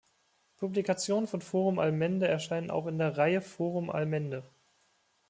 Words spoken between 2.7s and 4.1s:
auch in der „Reihe Forum